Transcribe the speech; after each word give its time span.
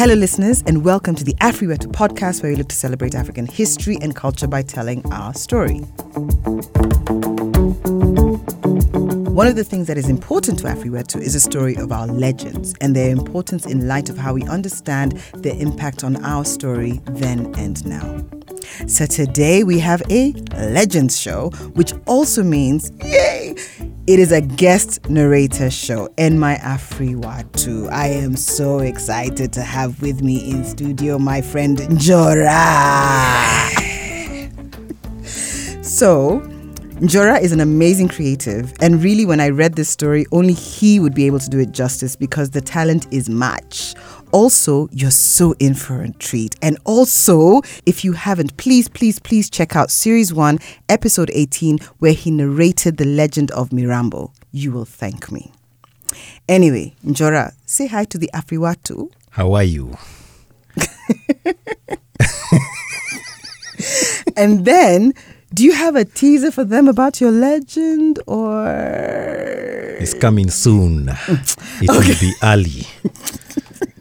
Hello, 0.00 0.14
listeners, 0.14 0.64
and 0.66 0.82
welcome 0.82 1.14
to 1.14 1.24
the 1.24 1.34
Afriwetu 1.42 1.92
podcast, 1.92 2.42
where 2.42 2.50
we 2.50 2.56
look 2.56 2.70
to 2.70 2.74
celebrate 2.74 3.14
African 3.14 3.44
history 3.44 3.98
and 4.00 4.16
culture 4.16 4.46
by 4.46 4.62
telling 4.62 5.04
our 5.12 5.34
story. 5.34 5.80
One 9.28 9.46
of 9.46 9.56
the 9.56 9.62
things 9.62 9.88
that 9.88 9.98
is 9.98 10.08
important 10.08 10.60
to 10.60 10.68
Afriwetu 10.68 11.20
is 11.20 11.34
the 11.34 11.40
story 11.40 11.76
of 11.76 11.92
our 11.92 12.06
legends 12.06 12.74
and 12.80 12.96
their 12.96 13.10
importance 13.10 13.66
in 13.66 13.86
light 13.88 14.08
of 14.08 14.16
how 14.16 14.32
we 14.32 14.42
understand 14.44 15.18
their 15.34 15.54
impact 15.60 16.02
on 16.02 16.24
our 16.24 16.46
story 16.46 17.02
then 17.04 17.54
and 17.58 17.84
now. 17.84 18.39
So 18.86 19.06
today 19.06 19.64
we 19.64 19.78
have 19.80 20.02
a 20.10 20.32
Legends 20.56 21.20
show, 21.20 21.50
which 21.74 21.92
also 22.06 22.42
means, 22.42 22.92
yay, 23.04 23.54
it 24.06 24.18
is 24.18 24.32
a 24.32 24.40
guest 24.40 25.08
narrator 25.08 25.70
show 25.70 26.08
in 26.16 26.38
my 26.38 26.56
Afriwetu. 26.56 27.90
I 27.90 28.08
am 28.08 28.36
so 28.36 28.78
excited 28.80 29.52
to 29.52 29.62
have 29.62 30.00
with 30.02 30.22
me 30.22 30.50
in 30.50 30.64
studio 30.64 31.18
my 31.18 31.40
friend 31.40 31.78
Njora. 31.78 32.50
so, 35.84 36.40
Njora 37.00 37.40
is 37.40 37.52
an 37.52 37.60
amazing 37.60 38.08
creative, 38.08 38.74
and 38.82 39.02
really, 39.02 39.24
when 39.24 39.40
I 39.40 39.48
read 39.48 39.74
this 39.74 39.88
story, 39.88 40.26
only 40.32 40.52
he 40.52 41.00
would 41.00 41.14
be 41.14 41.24
able 41.26 41.38
to 41.38 41.48
do 41.48 41.58
it 41.58 41.72
justice 41.72 42.14
because 42.14 42.50
the 42.50 42.60
talent 42.60 43.06
is 43.10 43.30
much. 43.30 43.94
Also, 44.32 44.88
you're 44.92 45.10
so 45.10 45.54
in 45.58 45.74
for 45.74 46.02
a 46.02 46.10
treat. 46.12 46.54
And 46.62 46.78
also, 46.84 47.62
if 47.84 48.04
you 48.04 48.12
haven't, 48.12 48.56
please, 48.56 48.88
please, 48.88 49.18
please 49.18 49.50
check 49.50 49.74
out 49.74 49.90
Series 49.90 50.32
1, 50.32 50.58
Episode 50.88 51.30
18, 51.34 51.78
where 51.98 52.12
he 52.12 52.30
narrated 52.30 52.96
the 52.96 53.04
legend 53.04 53.50
of 53.50 53.70
Mirambo. 53.70 54.30
You 54.52 54.70
will 54.72 54.84
thank 54.84 55.32
me. 55.32 55.50
Anyway, 56.48 56.94
Njora, 57.04 57.54
say 57.66 57.88
hi 57.88 58.04
to 58.04 58.18
the 58.18 58.30
Afriwetu. 58.34 59.10
How 59.30 59.52
are 59.54 59.64
you? 59.64 59.96
and 64.36 64.64
then 64.64 65.12
do 65.52 65.64
you 65.64 65.72
have 65.72 65.96
a 65.96 66.04
teaser 66.04 66.52
for 66.52 66.62
them 66.64 66.86
about 66.88 67.20
your 67.20 67.30
legend 67.32 68.20
or 68.26 68.66
It's 70.00 70.14
coming 70.14 70.50
soon. 70.50 71.08
It 71.80 71.90
will 71.90 72.02
be 72.20 72.32
early. 72.42 72.86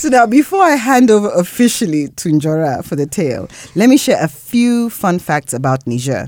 so 0.00 0.08
now 0.08 0.24
before 0.24 0.62
I 0.62 0.76
hand 0.76 1.10
over 1.10 1.28
officially 1.34 2.08
to 2.08 2.30
Njora 2.30 2.82
for 2.82 2.96
the 2.96 3.04
tale, 3.04 3.50
let 3.74 3.90
me 3.90 3.98
share 3.98 4.16
a 4.18 4.28
few 4.28 4.88
fun 4.88 5.18
facts 5.18 5.52
about 5.52 5.86
Niger. 5.86 6.26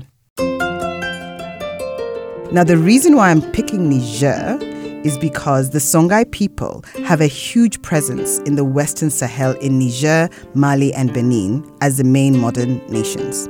Now 2.51 2.63
the 2.63 2.77
reason 2.77 3.15
why 3.15 3.31
I'm 3.31 3.41
picking 3.51 3.89
Niger 3.89 4.59
is 5.03 5.17
because 5.17 5.71
the 5.71 5.79
Songhai 5.79 6.29
people 6.31 6.85
have 7.03 7.19
a 7.19 7.25
huge 7.25 7.81
presence 7.81 8.37
in 8.41 8.57
the 8.57 8.63
Western 8.63 9.09
Sahel 9.09 9.53
in 9.53 9.79
Niger, 9.79 10.29
Mali, 10.53 10.93
and 10.93 11.11
Benin 11.11 11.67
as 11.81 11.97
the 11.97 12.03
main 12.03 12.37
modern 12.37 12.77
nations. 12.89 13.49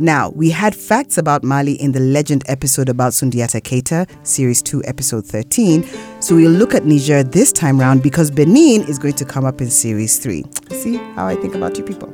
Now, 0.00 0.30
we 0.30 0.48
had 0.48 0.74
facts 0.74 1.18
about 1.18 1.44
Mali 1.44 1.74
in 1.74 1.92
the 1.92 2.00
legend 2.00 2.42
episode 2.48 2.88
about 2.88 3.12
Sundiata 3.12 3.60
Keita, 3.60 4.08
Series 4.26 4.62
2, 4.62 4.84
Episode 4.86 5.26
13. 5.26 5.86
So 6.20 6.36
we'll 6.36 6.50
look 6.52 6.74
at 6.74 6.86
Niger 6.86 7.22
this 7.22 7.52
time 7.52 7.78
round 7.78 8.02
because 8.02 8.30
Benin 8.30 8.80
is 8.88 8.98
going 8.98 9.12
to 9.12 9.26
come 9.26 9.44
up 9.44 9.60
in 9.60 9.68
Series 9.68 10.18
3. 10.18 10.42
See 10.70 10.96
how 10.96 11.26
I 11.26 11.34
think 11.34 11.54
about 11.54 11.76
you 11.76 11.84
people? 11.84 12.08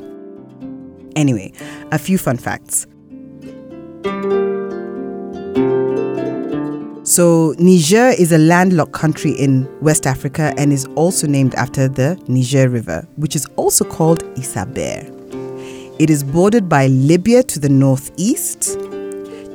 Anyway, 1.15 1.53
a 1.93 1.99
few 1.99 2.19
fun 2.19 2.39
facts. 2.39 2.89
So, 7.05 7.55
Niger 7.61 8.09
is 8.19 8.33
a 8.33 8.39
landlocked 8.39 8.95
country 8.95 9.31
in 9.31 9.69
West 9.81 10.09
Africa 10.09 10.53
and 10.59 10.73
is 10.73 10.87
also 10.97 11.29
named 11.29 11.55
after 11.55 11.87
the 11.87 12.21
Niger 12.27 12.69
River, 12.69 13.07
which 13.15 13.37
is 13.37 13.47
also 13.55 13.85
called 13.85 14.25
Isaber. 14.37 15.16
It 15.99 16.11
is 16.11 16.23
bordered 16.23 16.69
by 16.69 16.89
Libya 16.89 17.43
to 17.45 17.59
the 17.59 17.71
northeast, 17.71 18.79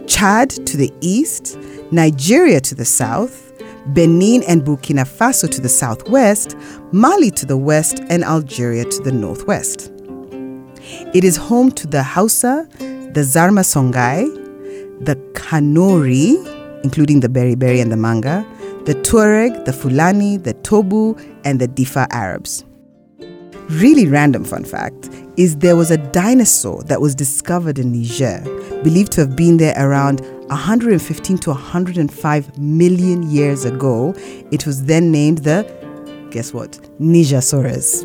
Chad 0.07 0.49
to 0.49 0.75
the 0.75 0.91
east, 0.99 1.55
Nigeria 1.91 2.59
to 2.61 2.73
the 2.73 2.83
south, 2.83 3.53
Benin 3.93 4.41
and 4.47 4.63
Burkina 4.63 5.05
Faso 5.05 5.47
to 5.47 5.61
the 5.61 5.69
southwest, 5.69 6.57
Mali 6.91 7.29
to 7.29 7.45
the 7.45 7.57
west, 7.57 7.99
and 8.09 8.23
Algeria 8.23 8.85
to 8.85 9.03
the 9.03 9.11
northwest. 9.11 9.91
It 11.13 11.23
is 11.23 11.37
home 11.37 11.71
to 11.73 11.85
the 11.85 12.01
Hausa, 12.01 12.67
the 12.79 13.21
Zarma 13.21 13.61
Songhai, 13.61 14.25
the 15.05 15.17
Kanuri, 15.33 16.43
including 16.83 17.19
the 17.19 17.29
Beriberi 17.29 17.79
and 17.83 17.91
the 17.91 17.97
Manga, 17.97 18.43
the 18.85 18.95
Tuareg, 18.95 19.65
the 19.65 19.73
Fulani, 19.73 20.37
the 20.37 20.55
Toubou, 20.55 21.21
and 21.45 21.61
the 21.61 21.67
Diffa 21.67 22.07
Arabs. 22.09 22.65
Really 23.79 24.05
random 24.05 24.43
fun 24.43 24.65
fact 24.65 25.09
is 25.37 25.55
there 25.57 25.77
was 25.77 25.91
a 25.91 25.97
dinosaur 25.97 26.83
that 26.83 26.99
was 26.99 27.15
discovered 27.15 27.79
in 27.79 27.93
Niger, 27.93 28.41
believed 28.83 29.13
to 29.13 29.21
have 29.21 29.37
been 29.37 29.55
there 29.55 29.73
around 29.77 30.19
115 30.49 31.37
to 31.37 31.49
105 31.51 32.57
million 32.59 33.23
years 33.31 33.63
ago. 33.63 34.13
It 34.51 34.67
was 34.67 34.83
then 34.83 35.09
named 35.09 35.37
the, 35.39 35.63
guess 36.31 36.53
what, 36.53 36.71
Nigersaurus. 36.99 38.03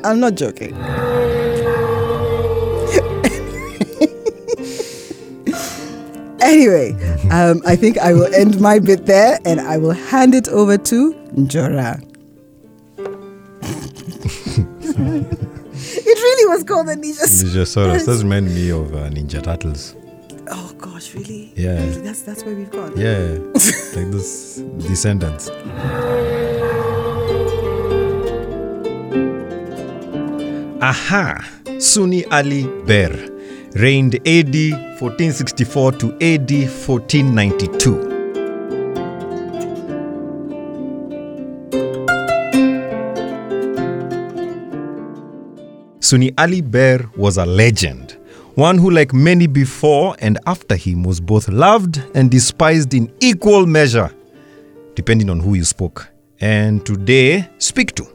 I'm 0.04 0.20
not 0.20 0.36
joking. 0.36 0.74
anyway, 6.40 6.92
um, 7.32 7.60
I 7.66 7.74
think 7.74 7.98
I 7.98 8.12
will 8.12 8.32
end 8.32 8.60
my 8.60 8.78
bit 8.78 9.06
there 9.06 9.40
and 9.44 9.60
I 9.60 9.78
will 9.78 9.90
hand 9.90 10.36
it 10.36 10.46
over 10.46 10.78
to 10.78 11.12
Njora. 11.34 12.07
Was 16.48 16.64
called 16.64 16.88
the 16.88 16.94
Ninja 16.94 17.26
Ninja 17.26 18.04
Does 18.04 18.22
remind 18.22 18.46
me 18.54 18.70
of 18.70 18.94
uh, 18.94 19.08
Ninja 19.10 19.42
Turtles. 19.42 19.94
Oh 20.50 20.74
gosh, 20.78 21.14
really? 21.14 21.52
Yeah. 21.54 21.84
That's 22.00 22.22
that's 22.22 22.42
where 22.44 22.54
we've 22.54 22.70
gone. 22.70 22.96
Yeah, 22.96 23.38
like 23.94 24.10
those 24.10 24.56
descendants. 24.88 25.50
Aha! 30.80 31.44
Sunni 31.78 32.24
Ali 32.26 32.64
Ber 32.86 33.12
reigned 33.74 34.14
AD 34.26 34.54
1464 35.00 35.92
to 35.92 36.06
AD 36.20 36.50
1492. 36.50 38.07
Sunni 46.08 46.32
Ali 46.38 46.62
Ber 46.62 47.04
was 47.18 47.36
a 47.36 47.44
legend, 47.44 48.16
one 48.54 48.78
who, 48.78 48.90
like 48.90 49.12
many 49.12 49.46
before 49.46 50.16
and 50.20 50.38
after 50.46 50.74
him, 50.74 51.02
was 51.02 51.20
both 51.20 51.50
loved 51.50 52.02
and 52.14 52.30
despised 52.30 52.94
in 52.94 53.12
equal 53.20 53.66
measure, 53.66 54.10
depending 54.94 55.28
on 55.28 55.38
who 55.38 55.52
you 55.52 55.64
spoke, 55.64 56.08
and 56.40 56.86
today 56.86 57.46
speak 57.58 57.94
to. 57.96 58.06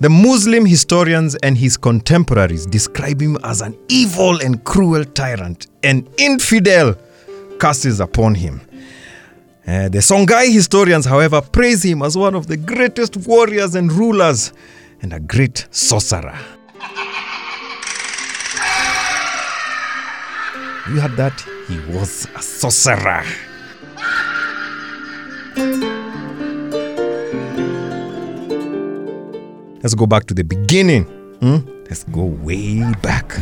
The 0.00 0.08
Muslim 0.08 0.64
historians 0.64 1.34
and 1.42 1.58
his 1.58 1.76
contemporaries 1.76 2.64
describe 2.64 3.20
him 3.20 3.36
as 3.44 3.60
an 3.60 3.76
evil 3.88 4.40
and 4.40 4.64
cruel 4.64 5.04
tyrant, 5.04 5.66
an 5.82 6.08
infidel 6.16 6.96
curses 7.58 8.00
upon 8.00 8.34
him. 8.34 8.62
Uh, 9.66 9.90
the 9.90 9.98
Songhai 9.98 10.50
historians, 10.50 11.04
however, 11.04 11.42
praise 11.42 11.82
him 11.82 12.00
as 12.00 12.16
one 12.16 12.34
of 12.34 12.46
the 12.46 12.56
greatest 12.56 13.18
warriors 13.18 13.74
and 13.74 13.92
rulers 13.92 14.54
and 15.02 15.12
a 15.12 15.20
great 15.20 15.66
sorcerer. 15.70 16.38
You 20.86 21.00
heard 21.00 21.16
that? 21.16 21.40
He 21.66 21.78
was 21.92 22.28
a 22.36 22.42
sorcerer. 22.42 23.24
Let's 29.82 29.94
go 29.94 30.06
back 30.06 30.24
to 30.26 30.34
the 30.34 30.44
beginning. 30.44 31.04
Hmm? 31.40 31.58
Let's 31.88 32.04
go 32.04 32.24
way 32.24 32.84
back. 33.02 33.32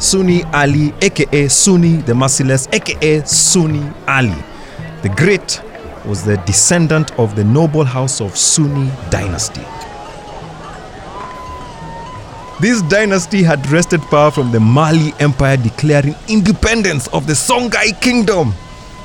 Sunni 0.00 0.42
Ali, 0.52 0.92
aka 1.02 1.48
Sunni 1.48 1.96
the 2.02 2.14
Merciless, 2.14 2.68
aka 2.72 3.24
Sunni 3.24 3.82
Ali. 4.08 4.34
The 5.02 5.08
Great 5.10 5.60
was 6.06 6.24
the 6.24 6.36
descendant 6.38 7.18
of 7.18 7.36
the 7.36 7.44
noble 7.44 7.84
house 7.84 8.20
of 8.20 8.36
Sunni 8.36 8.90
dynasty. 9.10 9.64
This 12.60 12.82
dynasty 12.82 13.42
had 13.42 13.66
wrested 13.70 14.02
power 14.02 14.30
from 14.30 14.52
the 14.52 14.60
Mali 14.60 15.14
Empire, 15.18 15.56
declaring 15.56 16.14
independence 16.28 17.06
of 17.08 17.26
the 17.26 17.32
Songhai 17.32 17.98
Kingdom, 18.02 18.52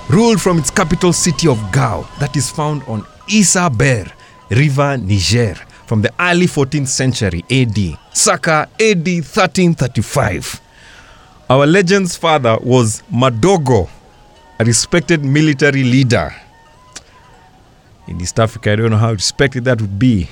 ruled 0.10 0.42
from 0.42 0.58
its 0.60 0.70
capital 0.70 1.14
city 1.14 1.48
of 1.48 1.58
Gao, 1.72 2.06
that 2.20 2.36
is 2.36 2.50
found 2.50 2.84
on 2.84 3.06
Isa 3.30 3.70
Ber, 3.70 4.06
River 4.52 4.98
Niger, 4.98 5.56
from 5.86 6.02
the 6.02 6.14
early 6.20 6.48
14th 6.48 6.88
century 6.90 7.46
AD, 7.50 7.98
Saka 8.14 8.68
AD 8.80 9.08
1335. 9.08 10.62
Our 11.50 11.66
legend's 11.66 12.18
father 12.18 12.58
was 12.62 13.04
Madogo, 13.12 13.88
a 14.60 14.66
respected 14.66 15.24
military 15.24 15.84
leader. 15.84 16.36
In 18.08 18.22
East 18.22 18.40
Africa, 18.40 18.72
I 18.72 18.76
don't 18.76 18.92
know 18.92 18.98
how 18.98 19.12
respected 19.12 19.66
that 19.66 19.82
would 19.82 19.98
be. 19.98 20.30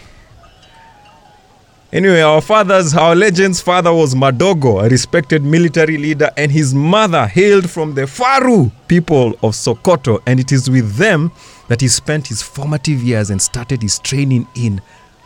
Anyway, 1.92 2.22
our 2.22 2.42
father's, 2.42 2.96
our 2.96 3.16
legend's 3.16 3.62
father 3.62 3.94
was 3.94 4.16
Madogo, 4.16 4.84
a 4.84 4.90
respected 4.90 5.44
military 5.44 5.98
leader, 5.98 6.32
and 6.38 6.52
his 6.52 6.74
mother 6.74 7.28
hailed 7.28 7.70
from 7.70 7.94
the 7.94 8.08
Faru 8.08 8.72
people 8.88 9.34
of 9.44 9.54
Sokoto, 9.54 10.20
and 10.26 10.40
it 10.40 10.52
is 10.52 10.70
with 10.72 10.96
them 10.96 11.32
that 11.68 11.82
he 11.82 11.88
spent 11.88 12.28
his 12.28 12.42
formative 12.42 13.04
years 13.04 13.30
and 13.30 13.40
started 13.40 13.84
his 13.84 14.00
training 14.00 14.48
in 14.56 14.82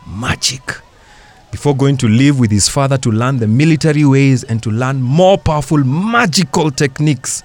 magic. 0.06 0.62
Before 1.50 1.74
going 1.74 1.96
to 1.98 2.08
live 2.08 2.38
with 2.38 2.50
his 2.50 2.68
father 2.68 2.98
to 2.98 3.10
learn 3.10 3.38
the 3.38 3.48
military 3.48 4.04
ways 4.04 4.44
and 4.44 4.62
to 4.62 4.70
learn 4.70 5.00
more 5.00 5.38
powerful 5.38 5.78
magical 5.78 6.70
techniques. 6.70 7.42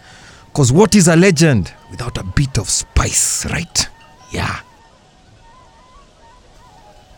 Because 0.48 0.74
what 0.74 0.96
is 0.96 1.08
a 1.08 1.16
legend 1.16 1.74
without 1.90 2.18
a 2.18 2.24
bit 2.24 2.58
of 2.58 2.70
spice, 2.70 3.46
right? 3.46 3.88
Yeah. 4.32 4.60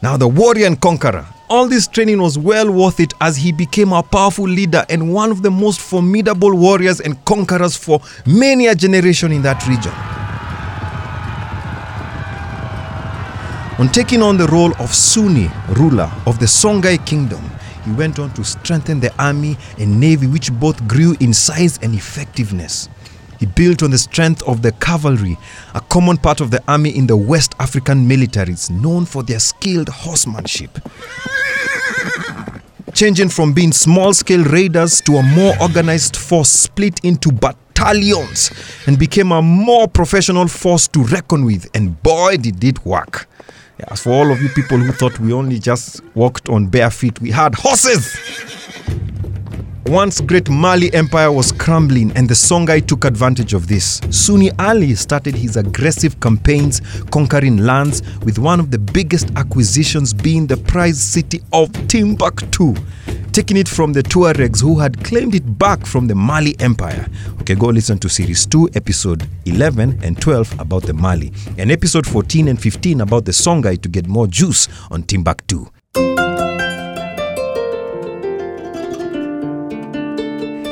Now, 0.05 0.17
the 0.17 0.27
warrior 0.27 0.67
and 0.67 0.79
conqueror, 0.79 1.25
all 1.49 1.67
this 1.67 1.87
training 1.87 2.21
was 2.21 2.37
well 2.37 2.69
worth 2.71 2.99
it 2.99 3.15
as 3.21 3.37
he 3.37 3.51
became 3.51 3.91
a 3.91 4.03
powerful 4.03 4.47
leader 4.47 4.85
and 4.87 5.11
one 5.11 5.31
of 5.31 5.41
the 5.41 5.49
most 5.49 5.81
formidable 5.81 6.53
warriors 6.55 6.99
and 6.99 7.25
conquerors 7.25 7.75
for 7.75 7.99
many 8.23 8.67
a 8.67 8.75
generation 8.75 9.31
in 9.31 9.41
that 9.41 9.65
region. 9.67 9.91
On 13.79 13.91
taking 13.91 14.21
on 14.21 14.37
the 14.37 14.45
role 14.45 14.73
of 14.77 14.93
Sunni 14.93 15.49
ruler 15.69 16.11
of 16.27 16.37
the 16.37 16.45
Songhai 16.45 17.03
kingdom, 17.03 17.41
he 17.83 17.91
went 17.93 18.19
on 18.19 18.31
to 18.35 18.43
strengthen 18.43 18.99
the 18.99 19.11
army 19.17 19.57
and 19.79 19.99
navy, 19.99 20.27
which 20.27 20.53
both 20.53 20.87
grew 20.87 21.15
in 21.19 21.33
size 21.33 21.79
and 21.81 21.95
effectiveness. 21.95 22.89
He 23.45 23.51
built 23.51 23.83
on 23.83 23.91
the 23.91 23.99
strength 23.99 24.41
of 24.47 24.63
the 24.63 24.71
cavalry, 24.71 25.37
a 25.75 25.81
common 25.81 26.17
part 26.17 26.41
of 26.41 26.49
the 26.49 26.63
army 26.67 26.89
in 26.89 27.05
the 27.05 27.15
West 27.15 27.53
African 27.59 28.09
militaries, 28.09 28.71
known 28.71 29.05
for 29.05 29.21
their 29.21 29.37
skilled 29.37 29.87
horsemanship. 29.87 30.79
Changing 32.95 33.29
from 33.29 33.53
being 33.53 33.71
small 33.71 34.15
scale 34.15 34.43
raiders 34.45 34.99
to 35.01 35.17
a 35.17 35.21
more 35.21 35.53
organized 35.61 36.15
force 36.15 36.49
split 36.49 36.99
into 37.03 37.31
battalions 37.31 38.49
and 38.87 38.97
became 38.97 39.31
a 39.31 39.43
more 39.43 39.87
professional 39.87 40.47
force 40.47 40.87
to 40.87 41.03
reckon 41.03 41.45
with, 41.45 41.69
and 41.75 42.01
boy, 42.01 42.37
did 42.37 42.63
it 42.63 42.83
work. 42.83 43.27
As 43.89 44.01
for 44.01 44.09
all 44.11 44.31
of 44.31 44.41
you 44.41 44.49
people 44.49 44.79
who 44.79 44.91
thought 44.91 45.19
we 45.19 45.33
only 45.33 45.59
just 45.59 46.01
walked 46.15 46.49
on 46.49 46.65
bare 46.65 46.89
feet, 46.89 47.21
we 47.21 47.29
had 47.29 47.53
horses. 47.53 48.17
Once 49.87 50.19
great 50.19 50.49
Mali 50.49 50.91
Empire 50.95 51.31
was 51.31 51.51
crumbling 51.51 52.11
and 52.17 52.27
the 52.27 52.33
Songhai 52.33 52.83
took 52.85 53.05
advantage 53.05 53.53
of 53.53 53.67
this. 53.67 54.01
Sunni 54.09 54.49
Ali 54.57 54.95
started 54.95 55.35
his 55.35 55.57
aggressive 55.57 56.19
campaigns 56.19 56.81
conquering 57.11 57.57
lands 57.57 58.01
with 58.23 58.39
one 58.39 58.59
of 58.59 58.71
the 58.71 58.79
biggest 58.79 59.29
acquisitions 59.35 60.11
being 60.11 60.47
the 60.47 60.57
prized 60.57 60.97
city 60.97 61.39
of 61.53 61.71
Timbuktu, 61.87 62.73
taking 63.31 63.57
it 63.57 63.67
from 63.67 63.93
the 63.93 64.01
Tuaregs 64.01 64.59
who 64.59 64.79
had 64.79 65.03
claimed 65.03 65.35
it 65.35 65.59
back 65.59 65.85
from 65.85 66.07
the 66.07 66.15
Mali 66.15 66.55
Empire. 66.59 67.05
Okay, 67.41 67.53
go 67.53 67.67
listen 67.67 67.99
to 67.99 68.09
series 68.09 68.47
2, 68.47 68.71
episode 68.73 69.29
11 69.45 69.99
and 70.03 70.19
12 70.19 70.59
about 70.59 70.81
the 70.81 70.93
Mali, 70.93 71.31
and 71.59 71.71
episode 71.71 72.07
14 72.07 72.47
and 72.47 72.59
15 72.59 73.01
about 73.01 73.25
the 73.25 73.31
Songhai 73.31 73.79
to 73.79 73.87
get 73.87 74.07
more 74.07 74.25
juice 74.25 74.67
on 74.89 75.03
Timbuktu. 75.03 75.69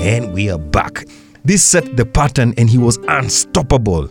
And 0.04 0.34
we 0.34 0.52
are 0.52 0.60
back. 0.60 1.06
This 1.46 1.64
set 1.64 1.96
the 1.96 2.06
pattern 2.06 2.54
and 2.58 2.70
he 2.70 2.78
was 2.78 2.98
unstoppable. 3.08 4.10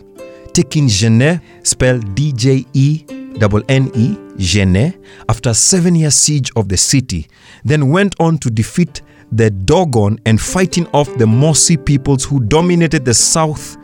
Taking 0.51 0.87
Djenné, 0.87 1.39
spelled 1.61 2.15
D 2.15 2.33
J 2.33 2.65
E 2.73 3.05
N 3.07 3.91
E, 3.93 4.17
Djenné, 4.37 4.97
after 5.29 5.53
seven 5.53 5.93
year 5.93 6.09
siege 6.09 6.51
of 6.55 6.67
the 6.67 6.77
city, 6.77 7.27
then 7.63 7.89
went 7.89 8.15
on 8.19 8.39
to 8.39 8.49
defeat 8.49 9.03
the 9.31 9.51
Dogon 9.51 10.19
and 10.25 10.41
fighting 10.41 10.87
off 10.93 11.15
the 11.19 11.25
Mossi 11.25 11.77
peoples 11.77 12.23
who 12.23 12.39
dominated 12.39 13.05
the 13.05 13.13
south, 13.13 13.77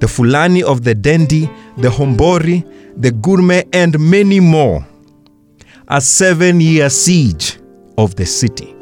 the 0.00 0.08
Fulani 0.08 0.62
of 0.62 0.84
the 0.84 0.94
Dendi, 0.94 1.48
the 1.78 1.88
Hombori, 1.88 2.62
the 3.00 3.10
Gurme, 3.10 3.66
and 3.72 3.98
many 3.98 4.38
more. 4.38 4.86
A 5.88 6.02
seven 6.02 6.60
year 6.60 6.90
siege 6.90 7.58
of 7.96 8.16
the 8.16 8.26
city. 8.26 8.74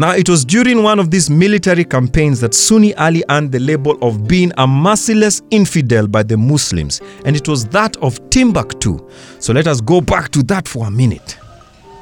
Now, 0.00 0.12
it 0.12 0.28
was 0.28 0.44
during 0.44 0.84
one 0.84 1.00
of 1.00 1.10
these 1.10 1.28
military 1.28 1.84
campaigns 1.84 2.38
that 2.38 2.54
Sunni 2.54 2.94
Ali 2.94 3.24
earned 3.30 3.50
the 3.50 3.58
label 3.58 3.98
of 4.00 4.28
being 4.28 4.52
a 4.56 4.64
merciless 4.64 5.42
infidel 5.50 6.06
by 6.06 6.22
the 6.22 6.36
Muslims, 6.36 7.00
and 7.24 7.34
it 7.34 7.48
was 7.48 7.66
that 7.70 7.96
of 7.96 8.30
Timbuktu. 8.30 9.04
So 9.40 9.52
let 9.52 9.66
us 9.66 9.80
go 9.80 10.00
back 10.00 10.30
to 10.30 10.44
that 10.44 10.68
for 10.68 10.86
a 10.86 10.90
minute, 10.90 11.36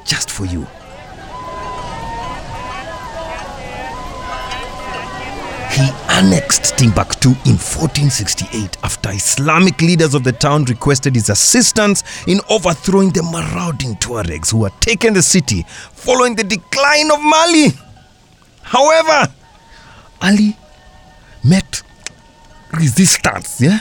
just 0.05 0.29
for 0.29 0.45
you. 0.45 0.67
He 5.71 5.89
annexed 6.09 6.77
Timbuktu 6.77 7.29
in 7.45 7.57
1468 7.57 8.77
after 8.83 9.09
Islamic 9.09 9.81
leaders 9.81 10.13
of 10.13 10.23
the 10.23 10.33
town 10.33 10.65
requested 10.65 11.15
his 11.15 11.29
assistance 11.31 12.03
in 12.27 12.41
overthrowing 12.51 13.09
the 13.09 13.23
marauding 13.23 13.95
Tuaregs 13.95 14.51
who 14.51 14.65
had 14.65 14.79
taken 14.81 15.15
the 15.15 15.23
city 15.23 15.65
following 15.93 16.35
the 16.35 16.43
decline 16.43 17.09
of 17.09 17.19
Mali. 17.23 17.86
However, 18.67 19.31
Ali 20.21 20.57
met 21.43 21.83
resistance, 22.73 23.61
yeah, 23.61 23.79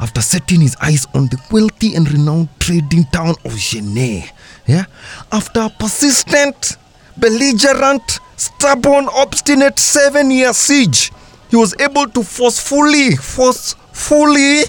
after 0.00 0.20
setting 0.20 0.60
his 0.60 0.76
eyes 0.82 1.06
on 1.14 1.26
the 1.26 1.38
wealthy 1.52 1.94
and 1.94 2.10
renowned 2.10 2.48
trading 2.58 3.04
town 3.12 3.36
of 3.44 3.56
Genet, 3.56 4.32
yeah, 4.66 4.86
after 5.30 5.60
a 5.60 5.70
persistent, 5.70 6.76
belligerent, 7.16 8.18
stubborn, 8.36 9.08
obstinate 9.14 9.78
seven-year 9.78 10.52
siege, 10.52 11.12
he 11.50 11.56
was 11.56 11.74
able 11.80 12.08
to 12.08 12.24
forcefully, 12.24 13.14
forcefully, 13.14 14.62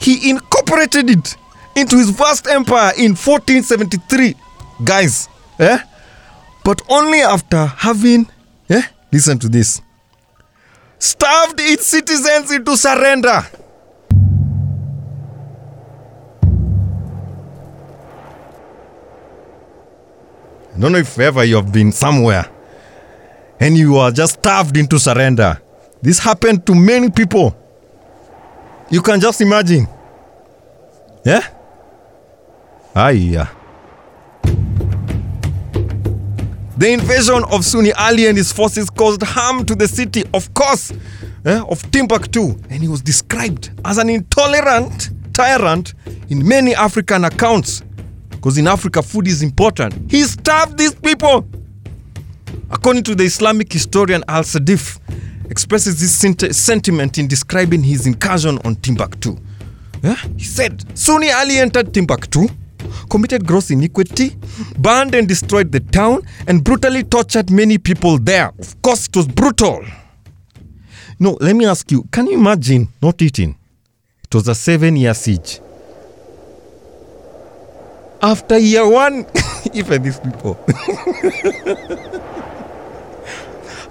he 0.00 0.30
incorporated 0.30 1.10
it 1.10 1.36
into 1.76 1.96
his 1.98 2.10
vast 2.10 2.46
empire 2.48 2.92
in 2.96 3.14
1473. 3.14 4.34
Guys, 4.84 5.28
eh? 5.58 5.78
But 6.64 6.82
only 6.88 7.20
after 7.20 7.66
having, 7.66 8.26
eh, 8.68 8.82
listen 9.12 9.38
to 9.38 9.48
this, 9.48 9.80
starved 10.98 11.58
its 11.60 11.86
citizens 11.86 12.50
into 12.50 12.76
surrender. 12.76 13.46
I 20.74 20.78
don't 20.78 20.92
know 20.92 20.98
if 20.98 21.18
ever 21.18 21.44
you 21.44 21.56
have 21.56 21.72
been 21.72 21.92
somewhere 21.92 22.46
and 23.60 23.76
you 23.76 23.96
are 23.96 24.10
just 24.10 24.34
starved 24.34 24.76
into 24.76 24.98
surrender. 24.98 25.60
This 26.00 26.18
happened 26.18 26.66
to 26.66 26.74
many 26.74 27.10
people. 27.10 27.54
You 28.90 29.02
can 29.02 29.20
just 29.20 29.40
imagine. 29.40 29.86
Yeah? 31.24 31.42
Ah, 32.94 33.10
yeah. 33.10 33.48
The 36.82 36.90
invasion 36.90 37.44
of 37.44 37.64
Sunni 37.64 37.92
Ali 37.92 38.26
and 38.26 38.36
his 38.36 38.50
forces 38.50 38.90
caused 38.90 39.22
harm 39.22 39.64
to 39.66 39.76
the 39.76 39.86
city, 39.86 40.24
of 40.34 40.52
course, 40.52 40.92
eh, 41.44 41.60
of 41.68 41.80
Timbuktu, 41.92 42.58
and 42.70 42.82
he 42.82 42.88
was 42.88 43.00
described 43.00 43.70
as 43.84 43.98
an 43.98 44.10
intolerant 44.10 45.10
tyrant 45.32 45.94
in 46.28 46.44
many 46.44 46.74
African 46.74 47.22
accounts. 47.24 47.84
Because 48.30 48.58
in 48.58 48.66
Africa, 48.66 49.00
food 49.00 49.28
is 49.28 49.44
important. 49.44 50.10
He 50.10 50.24
starved 50.24 50.76
these 50.76 50.92
people. 50.92 51.46
According 52.68 53.04
to 53.04 53.14
the 53.14 53.22
Islamic 53.22 53.72
historian 53.72 54.24
Al 54.26 54.42
Sadi, 54.42 54.76
expresses 55.50 56.00
this 56.00 56.10
sent- 56.18 56.52
sentiment 56.52 57.16
in 57.16 57.28
describing 57.28 57.84
his 57.84 58.08
incursion 58.08 58.58
on 58.64 58.74
Timbuktu. 58.74 59.36
Yeah? 60.02 60.16
He 60.36 60.42
said, 60.42 60.84
Sunni 60.98 61.30
Ali 61.30 61.58
entered 61.58 61.94
Timbuktu 61.94 62.48
committed 63.10 63.46
gross 63.46 63.70
iniquity, 63.70 64.36
burned 64.78 65.14
and 65.14 65.28
destroyed 65.28 65.72
the 65.72 65.80
town, 65.80 66.22
and 66.46 66.62
brutally 66.64 67.02
tortured 67.02 67.50
many 67.50 67.78
people 67.78 68.18
there. 68.18 68.52
Of 68.58 68.80
course, 68.82 69.08
it 69.08 69.16
was 69.16 69.28
brutal. 69.28 69.84
No, 71.18 71.36
let 71.40 71.54
me 71.54 71.66
ask 71.66 71.90
you 71.90 72.02
can 72.10 72.26
you 72.26 72.34
imagine 72.34 72.88
not 73.00 73.20
eating? 73.22 73.56
It 74.24 74.34
was 74.34 74.48
a 74.48 74.54
seven 74.54 74.96
year 74.96 75.14
siege. 75.14 75.60
After 78.22 78.56
year 78.58 78.88
one, 78.88 79.26
even 79.74 80.02
these 80.02 80.18
people. 80.20 80.56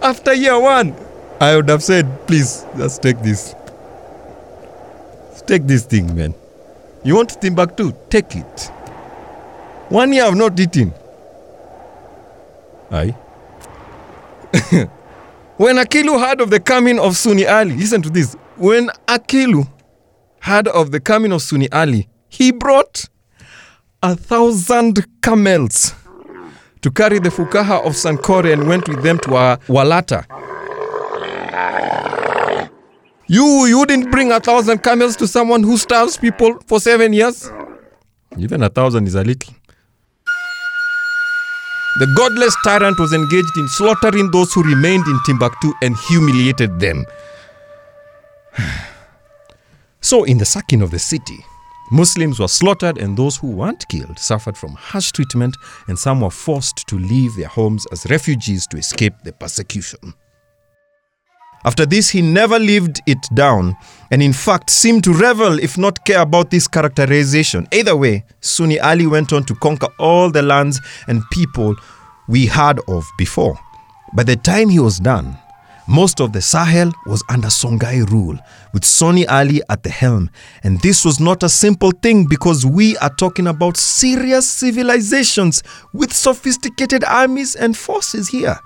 After 0.01 0.33
year 0.33 0.59
one, 0.59 0.95
I 1.39 1.55
would 1.55 1.69
have 1.69 1.83
said, 1.83 2.27
please, 2.27 2.65
let's 2.75 2.97
take 2.97 3.19
this. 3.21 3.53
Take 5.45 5.67
this 5.67 5.83
thing, 5.85 6.15
man. 6.15 6.33
You 7.03 7.15
want 7.15 7.41
Timbuktu? 7.41 7.93
Take 8.09 8.35
it. 8.35 8.71
One 9.91 10.13
year 10.13 10.23
I've 10.23 10.35
not 10.37 10.57
eaten. 10.57 10.93
Aye. 12.91 13.13
when 15.57 15.75
Akilu 15.75 16.17
heard 16.17 16.39
of 16.39 16.49
the 16.49 16.61
coming 16.61 16.97
of 16.97 17.17
Sunni 17.17 17.45
Ali, 17.45 17.75
listen 17.75 18.01
to 18.03 18.09
this. 18.09 18.33
When 18.55 18.87
Akilu 19.09 19.67
heard 20.39 20.69
of 20.69 20.91
the 20.91 21.01
coming 21.01 21.33
of 21.33 21.41
Sunni 21.41 21.69
Ali, 21.73 22.07
he 22.29 22.53
brought 22.53 23.09
a 24.01 24.15
thousand 24.15 25.05
camels 25.21 25.93
to 26.81 26.89
carry 26.89 27.19
the 27.19 27.27
Fukaha 27.27 27.85
of 27.85 27.91
Sankore 27.91 28.53
and 28.53 28.69
went 28.69 28.87
with 28.87 29.03
them 29.03 29.19
to 29.19 29.29
Walata. 29.67 30.25
You, 33.27 33.65
you 33.65 33.85
didn't 33.85 34.09
bring 34.09 34.31
a 34.31 34.39
thousand 34.39 34.83
camels 34.83 35.17
to 35.17 35.27
someone 35.27 35.63
who 35.63 35.77
starves 35.77 36.15
people 36.15 36.59
for 36.65 36.79
seven 36.79 37.11
years? 37.11 37.51
Even 38.37 38.63
a 38.63 38.69
thousand 38.69 39.07
is 39.07 39.15
a 39.15 39.23
little. 39.25 39.53
The 41.99 42.07
godless 42.15 42.55
tyrant 42.63 42.99
was 42.99 43.11
engaged 43.11 43.57
in 43.57 43.67
slaughtering 43.67 44.31
those 44.31 44.53
who 44.53 44.63
remained 44.63 45.05
in 45.07 45.19
Timbuktu 45.25 45.73
and 45.81 45.97
humiliated 45.97 46.79
them. 46.79 47.05
so, 50.01 50.23
in 50.23 50.37
the 50.37 50.45
sacking 50.45 50.81
of 50.81 50.91
the 50.91 50.99
city, 50.99 51.43
Muslims 51.91 52.39
were 52.39 52.47
slaughtered, 52.47 52.97
and 52.97 53.17
those 53.17 53.35
who 53.35 53.51
weren't 53.51 53.85
killed 53.89 54.17
suffered 54.17 54.55
from 54.55 54.71
harsh 54.71 55.11
treatment, 55.11 55.57
and 55.89 55.99
some 55.99 56.21
were 56.21 56.31
forced 56.31 56.87
to 56.87 56.97
leave 56.97 57.35
their 57.35 57.49
homes 57.49 57.85
as 57.91 58.09
refugees 58.09 58.65
to 58.67 58.77
escape 58.77 59.13
the 59.25 59.33
persecution. 59.33 60.13
After 61.63 61.85
this, 61.85 62.09
he 62.09 62.21
never 62.21 62.57
lived 62.57 63.01
it 63.05 63.19
down, 63.33 63.75
and 64.09 64.23
in 64.23 64.33
fact 64.33 64.69
seemed 64.69 65.03
to 65.03 65.13
revel, 65.13 65.59
if 65.59 65.77
not 65.77 66.03
care 66.05 66.21
about 66.21 66.49
this 66.49 66.67
characterization. 66.67 67.67
Either 67.71 67.95
way, 67.95 68.23
Sunni 68.39 68.79
Ali 68.79 69.07
went 69.07 69.31
on 69.31 69.43
to 69.45 69.55
conquer 69.55 69.89
all 69.99 70.31
the 70.31 70.41
lands 70.41 70.81
and 71.07 71.21
people 71.31 71.75
we 72.27 72.45
heard 72.47 72.79
of 72.87 73.05
before. 73.17 73.57
By 74.13 74.23
the 74.23 74.35
time 74.35 74.69
he 74.69 74.79
was 74.79 74.99
done, 74.99 75.37
most 75.87 76.19
of 76.21 76.31
the 76.31 76.41
Sahel 76.41 76.91
was 77.05 77.23
under 77.29 77.49
Songhai 77.49 78.09
rule, 78.09 78.37
with 78.73 78.85
Sunni 78.85 79.27
Ali 79.27 79.61
at 79.69 79.83
the 79.83 79.89
helm. 79.89 80.29
And 80.63 80.79
this 80.81 81.03
was 81.03 81.19
not 81.19 81.43
a 81.43 81.49
simple 81.49 81.91
thing 81.91 82.27
because 82.27 82.65
we 82.65 82.97
are 82.97 83.13
talking 83.15 83.47
about 83.47 83.77
serious 83.77 84.49
civilizations 84.49 85.63
with 85.93 86.13
sophisticated 86.13 87.03
armies 87.03 87.55
and 87.55 87.75
forces 87.75 88.29
here. 88.29 88.57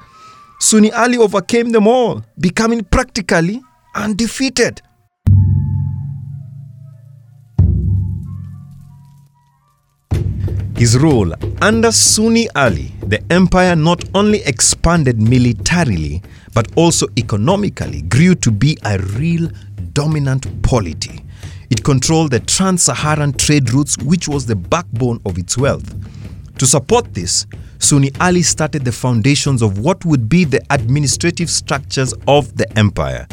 Sunni 0.59 0.91
Ali 0.91 1.17
overcame 1.17 1.71
them 1.71 1.87
all, 1.87 2.23
becoming 2.39 2.83
practically 2.83 3.61
undefeated. 3.95 4.81
His 10.77 10.97
rule 10.97 11.33
under 11.61 11.91
Sunni 11.91 12.49
Ali, 12.53 12.91
the 13.01 13.23
empire 13.31 13.77
not 13.77 14.03
only 14.13 14.41
expanded 14.43 15.21
militarily 15.21 16.21
but 16.53 16.67
also 16.75 17.07
economically 17.17 18.01
grew 18.03 18.35
to 18.35 18.51
be 18.51 18.77
a 18.83 18.97
real 18.99 19.49
dominant 19.93 20.61
polity. 20.63 21.23
It 21.69 21.83
controlled 21.83 22.31
the 22.31 22.39
trans 22.39 22.83
Saharan 22.83 23.33
trade 23.33 23.73
routes, 23.73 23.97
which 23.99 24.27
was 24.27 24.45
the 24.45 24.55
backbone 24.55 25.19
of 25.25 25.37
its 25.37 25.57
wealth. 25.57 25.93
To 26.59 26.65
support 26.65 27.13
this, 27.13 27.45
Sunni 27.79 28.11
Ali 28.19 28.41
started 28.41 28.85
the 28.85 28.91
foundations 28.91 29.61
of 29.61 29.79
what 29.79 30.03
would 30.05 30.27
be 30.27 30.43
the 30.43 30.61
administrative 30.69 31.49
structures 31.49 32.13
of 32.27 32.55
the 32.57 32.67
empire. 32.77 33.27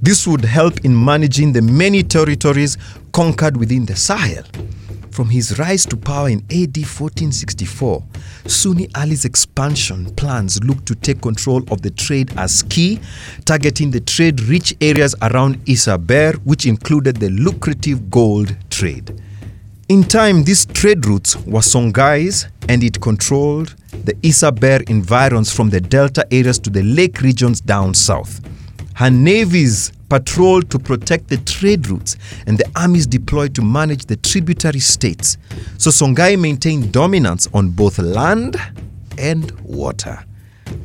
This 0.00 0.26
would 0.26 0.44
help 0.44 0.84
in 0.84 1.04
managing 1.04 1.52
the 1.52 1.62
many 1.62 2.02
territories 2.02 2.76
conquered 3.12 3.56
within 3.56 3.86
the 3.86 3.96
Sahel. 3.96 4.44
From 5.12 5.28
his 5.28 5.58
rise 5.58 5.84
to 5.86 5.96
power 5.96 6.30
in 6.30 6.38
AD 6.50 6.74
1464, 6.78 8.02
Sunni 8.46 8.88
Ali's 8.94 9.26
expansion 9.26 10.06
plans 10.14 10.64
looked 10.64 10.86
to 10.86 10.94
take 10.94 11.20
control 11.20 11.62
of 11.70 11.82
the 11.82 11.90
trade 11.90 12.32
as 12.38 12.62
key, 12.62 12.98
targeting 13.44 13.90
the 13.90 14.00
trade 14.00 14.40
rich 14.40 14.74
areas 14.80 15.14
around 15.20 15.60
Isa 15.68 15.98
Ber, 15.98 16.32
which 16.44 16.64
included 16.64 17.16
the 17.16 17.28
lucrative 17.28 18.10
gold 18.10 18.56
trade. 18.70 19.20
In 19.92 20.02
time, 20.02 20.42
these 20.44 20.64
trade 20.64 21.04
routes 21.04 21.36
were 21.44 21.60
Songhai's 21.60 22.46
and 22.66 22.82
it 22.82 22.98
controlled 23.02 23.74
the 24.04 24.16
Isa 24.22 24.50
Ber 24.50 24.80
environs 24.88 25.52
from 25.52 25.68
the 25.68 25.82
delta 25.82 26.26
areas 26.32 26.58
to 26.60 26.70
the 26.70 26.82
lake 26.82 27.20
regions 27.20 27.60
down 27.60 27.92
south. 27.92 28.40
Her 28.94 29.10
navies 29.10 29.92
patrolled 30.08 30.70
to 30.70 30.78
protect 30.78 31.28
the 31.28 31.36
trade 31.36 31.90
routes 31.90 32.16
and 32.46 32.56
the 32.56 32.64
armies 32.74 33.06
deployed 33.06 33.54
to 33.56 33.60
manage 33.60 34.06
the 34.06 34.16
tributary 34.16 34.80
states. 34.80 35.36
So 35.76 35.90
Songhai 35.90 36.40
maintained 36.40 36.90
dominance 36.90 37.46
on 37.52 37.68
both 37.68 37.98
land 37.98 38.56
and 39.18 39.50
water. 39.60 40.24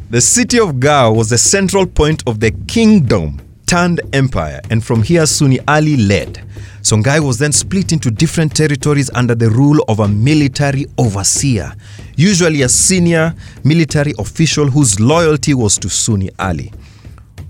The 0.09 0.19
city 0.19 0.59
of 0.59 0.81
Gao 0.81 1.13
was 1.13 1.29
the 1.29 1.37
central 1.37 1.87
point 1.87 2.23
of 2.27 2.41
the 2.41 2.51
kingdom 2.67 3.39
turned 3.67 4.01
empire, 4.11 4.61
and 4.69 4.83
from 4.83 5.03
here 5.03 5.25
Sunni 5.25 5.59
Ali 5.65 5.95
led. 5.95 6.43
Songhai 6.87 7.19
was 7.19 7.37
then 7.37 7.51
split 7.51 7.91
into 7.91 8.09
different 8.09 8.55
territories 8.55 9.09
under 9.13 9.35
the 9.35 9.49
rule 9.49 9.83
of 9.89 9.99
a 9.99 10.07
military 10.07 10.85
overseer, 10.97 11.73
usually 12.15 12.61
a 12.61 12.69
senior 12.69 13.35
military 13.65 14.13
official 14.17 14.67
whose 14.69 14.97
loyalty 14.97 15.53
was 15.53 15.77
to 15.77 15.89
Sunni 15.89 16.29
Ali. 16.39 16.71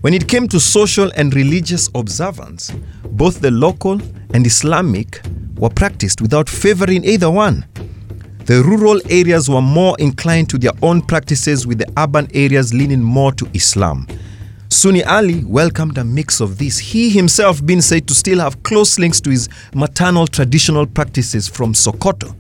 When 0.02 0.16
it 0.16 0.28
came 0.28 0.48
to 0.48 0.60
social 0.60 1.12
and 1.16 1.36
religious 1.36 1.88
observance, 1.94 2.72
both 3.12 3.40
the 3.40 3.52
local 3.52 4.02
and 4.34 4.44
Islamic 4.48 5.22
were 5.56 5.70
practiced 5.70 6.20
without 6.20 6.50
favoring 6.50 7.06
either 7.06 7.30
one. 7.30 7.64
The 8.46 8.64
rural 8.64 9.00
areas 9.08 9.48
were 9.52 9.62
more 9.62 9.96
inclined 10.00 10.50
to 10.50 10.58
their 10.58 10.74
own 10.82 11.04
practices, 11.04 11.68
with 11.68 11.78
the 11.78 11.94
urban 11.96 12.28
areas 12.34 12.74
leaning 12.74 13.04
more 13.04 13.34
to 13.34 13.48
Islam. 13.54 14.08
Sunni 14.70 15.04
Ali 15.04 15.44
welcomed 15.46 15.98
a 15.98 16.04
mix 16.04 16.42
of 16.42 16.58
this, 16.58 16.78
he 16.78 17.10
himself 17.10 17.66
being 17.66 17.82
said 17.82 18.08
to 18.08 18.14
still 18.14 18.40
have 18.40 18.62
close 18.64 19.00
links 19.00 19.22
to 19.22 19.30
his 19.30 19.48
maternal 19.74 20.28
traditional 20.28 20.86
practices 20.86 21.48
from 21.48 21.74
Sokoto. 21.74 22.36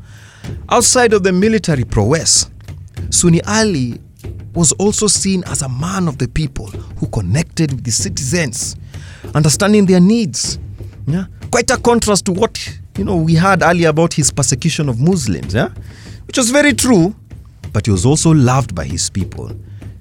Outside 0.69 1.13
of 1.13 1.23
the 1.23 1.31
military 1.31 1.83
prowess, 1.83 2.49
Sunni 3.09 3.41
Ali 3.43 3.99
was 4.53 4.71
also 4.73 5.07
seen 5.07 5.43
as 5.45 5.61
a 5.61 5.69
man 5.69 6.07
of 6.07 6.17
the 6.17 6.27
people 6.27 6.67
who 6.67 7.07
connected 7.07 7.71
with 7.71 7.83
the 7.83 7.91
citizens, 7.91 8.75
understanding 9.33 9.85
their 9.85 9.99
needs. 9.99 10.59
Yeah? 11.05 11.25
Quite 11.51 11.71
a 11.71 11.77
contrast 11.77 12.25
to 12.25 12.33
what 12.33 12.79
you 12.97 13.05
know 13.05 13.15
we 13.15 13.35
heard 13.35 13.61
earlier 13.61 13.89
about 13.89 14.13
his 14.13 14.31
persecution 14.31 14.89
of 14.89 14.99
Muslims, 14.99 15.53
yeah? 15.53 15.69
which 16.25 16.37
was 16.37 16.49
very 16.49 16.73
true, 16.73 17.15
but 17.71 17.85
he 17.85 17.91
was 17.91 18.05
also 18.05 18.33
loved 18.33 18.75
by 18.75 18.83
his 18.83 19.09
people. 19.09 19.51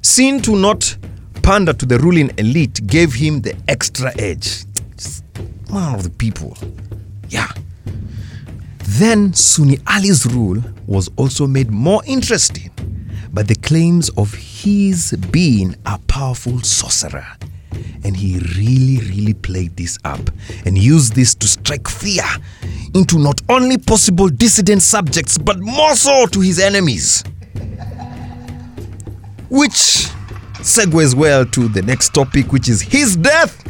Seen 0.00 0.40
to 0.42 0.56
not 0.56 0.96
pander 1.46 1.72
to 1.72 1.86
the 1.86 1.96
ruling 2.00 2.28
elite 2.38 2.84
gave 2.88 3.14
him 3.14 3.40
the 3.40 3.56
extra 3.68 4.10
edge. 4.18 4.64
Man 5.70 5.94
of 5.94 6.02
the 6.02 6.10
people. 6.10 6.58
Yeah. 7.28 7.46
Then 8.98 9.32
Sunni 9.32 9.78
Ali's 9.86 10.26
rule 10.26 10.60
was 10.88 11.08
also 11.14 11.46
made 11.46 11.70
more 11.70 12.02
interesting 12.04 12.72
by 13.32 13.44
the 13.44 13.54
claims 13.54 14.08
of 14.16 14.34
his 14.34 15.12
being 15.30 15.76
a 15.86 16.00
powerful 16.08 16.60
sorcerer. 16.62 17.24
And 18.02 18.16
he 18.16 18.40
really, 18.58 18.98
really 19.08 19.34
played 19.34 19.76
this 19.76 19.98
up 20.04 20.18
and 20.64 20.76
used 20.76 21.14
this 21.14 21.32
to 21.36 21.46
strike 21.46 21.86
fear 21.86 22.24
into 22.92 23.20
not 23.20 23.40
only 23.48 23.78
possible 23.78 24.28
dissident 24.28 24.82
subjects, 24.82 25.38
but 25.38 25.60
more 25.60 25.94
so 25.94 26.26
to 26.26 26.40
his 26.40 26.58
enemies. 26.58 27.22
Which 29.48 30.08
segues 30.66 31.14
well 31.14 31.46
to 31.46 31.68
the 31.68 31.80
next 31.82 32.12
topic, 32.12 32.52
which 32.52 32.68
is 32.68 32.80
his 32.82 33.16
death. 33.16 33.62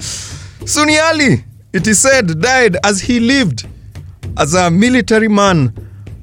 Sunni 0.66 0.98
Ali, 0.98 1.44
it 1.74 1.86
is 1.86 2.00
said, 2.00 2.40
died 2.40 2.78
as 2.82 3.02
he 3.02 3.20
lived 3.20 3.66
as 4.38 4.54
a 4.54 4.70
military 4.70 5.28
man 5.28 5.72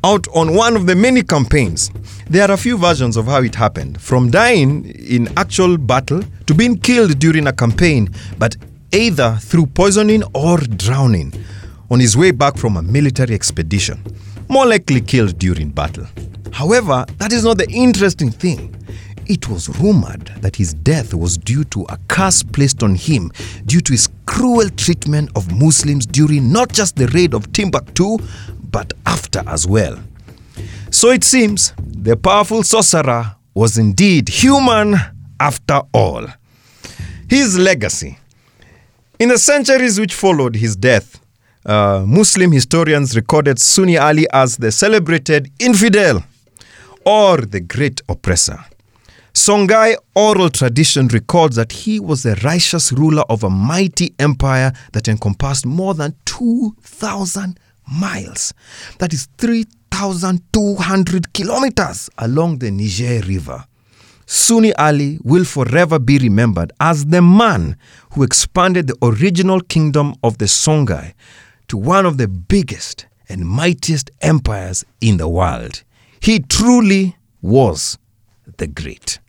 out 0.03 0.27
on 0.34 0.56
one 0.56 0.75
of 0.75 0.88
the 0.88 0.96
many 0.96 1.22
campaigns. 1.22 1.91
There 2.29 2.50
are 2.50 2.53
a 2.53 2.58
few 2.58 2.77
versions 2.77 3.15
of 3.15 3.25
how 3.25 3.44
it 3.44 3.53
happened 3.53 4.01
from 4.01 4.32
dying 4.32 4.86
in 4.86 5.27
actual 5.38 5.77
battle 5.77 6.24
to 6.48 6.53
being 6.56 6.79
killed 6.79 7.20
during 7.20 7.46
a 7.46 7.53
campaign, 7.53 8.10
but 8.39 8.56
either 8.91 9.38
through 9.39 9.68
poisoning 9.68 10.24
or 10.34 10.58
drowning 10.58 11.32
on 11.91 12.00
his 12.00 12.18
way 12.18 12.32
back 12.32 12.58
from 12.58 12.77
a 12.77 12.82
military 12.82 13.36
expedition, 13.36 14.03
more 14.50 14.65
likely 14.65 15.00
killed 15.00 15.38
during 15.38 15.70
battle. 15.70 16.08
However, 16.51 17.06
that 17.20 17.32
is 17.32 17.44
not 17.46 17.58
the 17.58 17.70
interesting 17.70 18.32
thing. 18.32 18.75
It 19.27 19.48
was 19.48 19.70
rumored 19.79 20.25
that 20.41 20.56
his 20.56 20.74
death 20.74 21.13
was 21.13 21.38
due 21.38 21.63
to 21.65 21.86
a 21.89 21.98
curse 22.08 22.41
placed 22.41 22.82
on 22.82 22.96
him 22.96 23.32
due 23.68 23.79
to 23.82 23.91
his 23.94 24.10
cruel 24.25 24.68
treatment 24.72 25.29
of 25.36 25.51
Muslims 25.56 26.08
during 26.08 26.51
not 26.51 26.74
just 26.74 26.96
the 26.96 27.08
raid 27.10 27.36
of 27.36 27.53
Timbuktu, 27.53 28.18
but 28.72 28.91
after 29.06 29.44
as 29.46 29.68
well. 29.68 30.00
So 30.89 31.12
it 31.12 31.24
seems 31.24 31.74
the 31.77 32.18
powerful 32.18 32.63
sorcerer 32.63 33.36
was 33.53 33.77
indeed 33.77 34.29
human 34.29 34.96
after 35.39 35.82
all. 35.94 36.25
His 37.29 37.60
legacy. 37.60 38.18
In 39.20 39.29
the 39.29 39.38
centuries 39.38 40.00
which 40.00 40.15
followed 40.15 40.56
his 40.56 40.75
death, 40.75 41.20
uh, 41.66 42.04
Muslim 42.08 42.51
historians 42.51 43.16
recorded 43.16 43.60
Sunni 43.60 43.98
Ali 43.98 44.25
as 44.32 44.58
the 44.58 44.72
celebrated 44.72 45.51
infidel 45.60 46.24
or 47.06 47.38
the 47.38 47.60
great 47.60 48.01
oppressor. 48.08 48.60
Songhai 49.34 49.96
oral 50.16 50.50
tradition 50.50 51.08
records 51.10 51.56
that 51.56 51.72
he 51.72 52.00
was 52.00 52.25
a 52.25 52.36
righteous 52.44 52.92
ruler 52.92 53.24
of 53.30 53.44
a 53.44 53.50
mighty 53.50 54.13
empire 54.20 54.74
that 54.94 55.08
encompassed 55.08 55.66
more 55.66 55.94
than 55.94 56.13
2,000 56.25 57.58
miles. 57.88 58.54
That 58.98 59.13
is 59.13 59.28
3,200 59.38 61.34
kilometers 61.34 62.10
along 62.18 62.58
the 62.60 62.72
Niger 62.72 63.22
River. 63.28 63.63
Sunni 64.25 64.74
Ali 64.75 65.20
will 65.24 65.46
forever 65.46 65.98
be 66.00 66.20
remembered 66.20 66.72
as 66.80 67.06
the 67.06 67.22
man 67.22 67.75
who 68.12 68.24
expanded 68.24 68.88
the 68.88 68.96
original 69.01 69.60
kingdom 69.62 70.13
of 70.24 70.38
the 70.38 70.46
Songhai 70.46 71.13
to 71.70 71.78
one 71.78 72.06
of 72.06 72.18
the 72.18 72.28
biggest 72.28 73.06
and 73.30 73.46
mightiest 73.48 74.10
empires 74.22 74.84
in 75.00 75.18
the 75.18 75.30
world. 75.30 75.84
He 76.20 76.40
truly 76.40 77.16
was 77.42 77.98
the 78.58 78.68
great. 78.68 79.20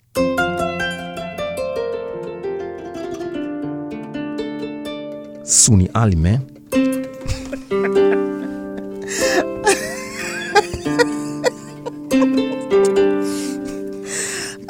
Sunni 5.44 5.88
Ali, 5.94 6.16
man. 6.16 6.46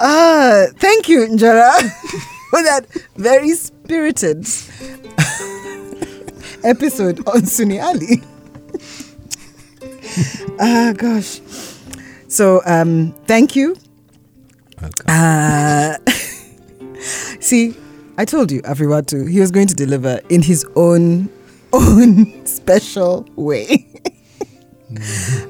Ah, 0.03 0.67
thank 0.79 1.09
you, 1.09 1.27
Njora, 1.29 1.79
for 2.51 2.63
that 2.63 2.87
very 3.17 3.53
spirited 3.53 4.47
episode 6.65 7.27
on 7.29 7.47
Sunni 7.47 7.81
Ali. 7.81 8.23
ah, 10.61 10.93
gosh. 10.97 11.41
So, 12.29 12.63
um, 12.65 13.13
thank 13.27 13.57
you. 13.57 13.77
Uh, 15.09 15.97
see, 17.41 17.75
I 18.17 18.25
told 18.25 18.51
you, 18.53 18.63
Afriwetu, 18.63 19.29
he 19.31 19.41
was 19.41 19.51
going 19.51 19.67
to 19.67 19.75
deliver 19.75 20.21
in 20.29 20.43
his 20.43 20.65
own 20.77 21.29
own 21.73 22.47
special 22.47 23.27
way. 23.37 23.87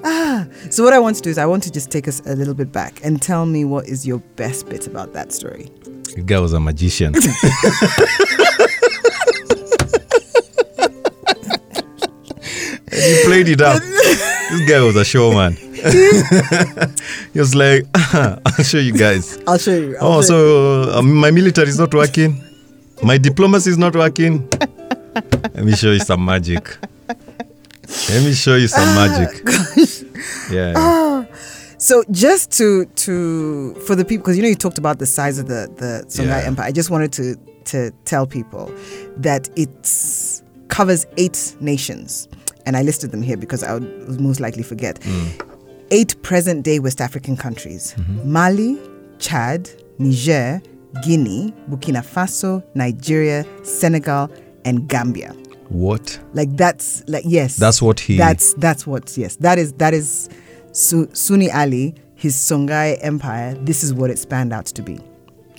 ah, 0.04 0.46
so 0.70 0.84
what 0.84 0.92
I 0.92 0.98
want 0.98 1.16
to 1.16 1.22
do 1.22 1.30
is 1.30 1.38
I 1.38 1.46
want 1.46 1.62
to 1.62 1.70
just 1.70 1.90
take 1.90 2.06
us 2.06 2.20
a 2.26 2.34
little 2.34 2.54
bit 2.54 2.72
back 2.72 3.00
and 3.04 3.22
tell 3.22 3.46
me 3.46 3.64
what 3.64 3.88
is 3.88 4.06
your 4.06 4.18
best 4.36 4.68
bit 4.68 4.86
about 4.86 5.12
that 5.14 5.32
story. 5.32 5.70
The 6.14 6.22
guy 6.24 6.40
was 6.40 6.52
a 6.52 6.60
magician. 6.60 7.14
He 13.10 13.24
played 13.24 13.48
it 13.48 13.60
up. 13.60 13.82
This 14.50 14.68
guy 14.68 14.80
was 14.80 14.96
a 14.96 15.04
showman. 15.04 15.52
he 17.32 17.38
was 17.38 17.54
like, 17.54 17.86
I'll 17.94 18.64
show 18.64 18.78
you 18.78 18.92
guys. 18.92 19.38
I'll 19.46 19.58
show 19.58 19.70
you. 19.76 19.96
I'll 20.00 20.14
Oh, 20.18 20.22
show 20.22 20.26
so 20.86 20.98
um, 20.98 21.14
my 21.14 21.30
military 21.30 21.68
is 21.68 21.78
not 21.78 21.94
working. 21.94 22.42
My 23.00 23.16
diplomacy 23.16 23.70
is 23.70 23.78
not 23.78 23.94
working. 23.94 24.48
Let 25.54 25.64
me 25.64 25.76
show 25.76 25.92
you 25.92 26.00
some 26.00 26.24
magic. 26.24 26.76
Let 28.08 28.24
me 28.24 28.32
show 28.32 28.56
you 28.56 28.66
some 28.66 28.88
magic. 28.96 29.40
Yeah. 30.50 30.72
Ah, 30.76 31.26
So 31.78 32.02
just 32.10 32.50
to 32.58 32.86
to 33.06 33.74
for 33.86 33.94
the 33.94 34.04
people 34.04 34.22
because 34.24 34.36
you 34.36 34.42
know 34.42 34.48
you 34.48 34.56
talked 34.56 34.78
about 34.78 34.98
the 34.98 35.06
size 35.06 35.38
of 35.38 35.46
the 35.46 35.68
the 35.76 36.04
Songhai 36.08 36.42
Yeah. 36.42 36.46
Empire. 36.50 36.66
I 36.66 36.72
just 36.72 36.90
wanted 36.90 37.12
to 37.12 37.36
to 37.70 37.92
tell 38.04 38.26
people 38.26 38.66
that 39.16 39.48
it 39.54 39.70
covers 40.68 41.06
eight 41.16 41.54
nations, 41.60 42.28
and 42.70 42.76
I 42.76 42.82
listed 42.82 43.10
them 43.10 43.20
here 43.20 43.36
because 43.36 43.64
I 43.64 43.74
would, 43.74 44.20
most 44.20 44.38
likely 44.38 44.62
forget. 44.62 45.00
Mm. 45.00 45.42
Eight 45.90 46.14
present 46.22 46.62
day 46.64 46.78
West 46.78 47.00
African 47.00 47.36
countries: 47.36 47.96
mm-hmm. 47.98 48.32
Mali, 48.32 48.78
Chad, 49.18 49.68
Niger, 49.98 50.62
Guinea, 51.02 51.52
Burkina 51.68 52.00
Faso, 52.06 52.62
Nigeria, 52.76 53.44
Senegal, 53.64 54.30
and 54.64 54.88
Gambia. 54.88 55.32
What? 55.68 56.20
Like 56.32 56.56
that's 56.56 57.02
like 57.08 57.24
yes. 57.26 57.56
That's 57.56 57.82
what 57.82 57.98
he- 57.98 58.16
That's 58.16 58.54
that's 58.54 58.86
what 58.86 59.18
yes. 59.18 59.34
That 59.36 59.58
is 59.58 59.72
that 59.74 59.92
is 59.92 60.28
Su- 60.70 61.10
Sunni 61.12 61.50
Ali, 61.50 61.96
his 62.14 62.36
Songhai 62.36 62.98
empire. 63.02 63.54
This 63.62 63.82
is 63.82 63.92
what 63.92 64.10
it 64.10 64.18
spanned 64.20 64.52
out 64.52 64.66
to 64.66 64.82
be. 64.82 65.00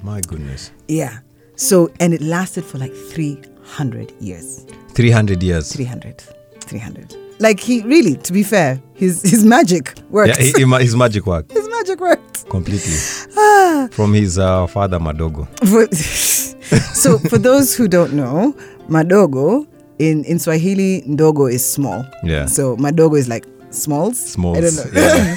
My 0.02 0.22
goodness. 0.22 0.72
Yeah. 0.88 1.20
So 1.58 1.92
and 2.00 2.14
it 2.14 2.22
lasted 2.22 2.64
for 2.64 2.78
like 2.78 2.94
three 2.94 3.38
hundred 3.64 4.14
years. 4.22 4.66
300 4.94 5.42
years. 5.44 5.74
300. 5.74 6.24
300. 6.72 7.16
Like 7.40 7.60
he 7.60 7.82
really, 7.84 8.16
to 8.18 8.34
be 8.34 8.44
fair, 8.44 8.82
his 8.94 9.22
his 9.24 9.44
magic 9.44 9.94
worked. 10.10 10.38
Yeah, 10.40 10.44
he- 10.46 10.64
he 10.66 10.84
his 10.84 10.96
magic 10.96 11.26
worked 11.26 11.52
his 11.60 11.68
magic 11.70 12.00
worked. 12.00 12.48
completely. 12.50 12.94
Ah. 13.38 13.88
From 13.92 14.14
his 14.14 14.38
uh, 14.38 14.68
father, 14.68 15.00
Madogo. 15.00 15.48
So 16.94 17.18
for 17.18 17.38
those 17.38 17.76
who 17.76 17.88
don't 17.88 18.14
know, 18.14 18.54
Madogo 18.90 19.68
in 20.00 20.24
in 20.26 20.40
Swahili, 20.40 21.02
Ndogo 21.08 21.52
is 21.52 21.64
small. 21.66 22.06
Yeah. 22.24 22.46
So 22.46 22.78
Madogo 22.78 23.18
is 23.18 23.28
like 23.28 23.46
smalls. 23.72 24.20
Smalls, 24.20 24.58
I 24.58 24.62
don't 24.62 24.94
know. 24.94 25.02
yeah. 25.02 25.36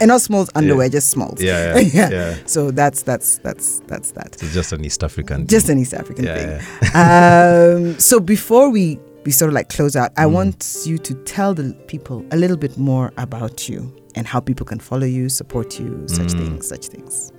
and 0.00 0.08
not 0.08 0.20
smalls 0.20 0.50
underwear, 0.54 0.86
Yeah. 0.86 0.92
just 0.92 1.10
smalls. 1.10 1.40
Yeah, 1.42 1.78
yeah, 1.78 2.10
yeah. 2.10 2.34
So 2.46 2.70
that's 2.70 3.02
that's 3.02 3.38
that's 3.38 3.80
that's 3.86 4.10
that. 4.12 4.36
It's 4.42 4.52
just 4.54 4.72
an 4.72 4.84
East 4.84 5.02
African. 5.02 5.46
Just 5.46 5.68
an 5.68 5.78
East 5.78 5.94
African 5.94 6.24
Yeah, 6.24 6.58
thing. 6.58 6.90
um, 6.94 7.98
so 7.98 8.20
before 8.20 8.68
we 8.70 8.98
we 9.26 9.32
sort 9.32 9.48
of 9.48 9.54
like 9.54 9.68
close 9.68 9.96
out, 9.96 10.14
Mm. 10.14 10.22
I 10.22 10.26
want 10.26 10.82
you 10.86 10.96
to 10.98 11.14
tell 11.24 11.52
the 11.52 11.74
people 11.88 12.24
a 12.30 12.36
little 12.36 12.56
bit 12.56 12.78
more 12.78 13.12
about 13.18 13.68
you 13.68 13.92
and 14.14 14.26
how 14.26 14.40
people 14.40 14.64
can 14.64 14.78
follow 14.78 15.06
you, 15.06 15.28
support 15.28 15.78
you, 15.80 16.04
such 16.06 16.28
Mm. 16.32 16.38
things, 16.38 16.68
such 16.68 16.86
things. 16.86 17.32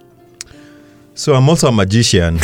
So 1.15 1.33
I'm 1.33 1.49
also 1.49 1.67
a 1.69 1.71
magician 1.71 2.39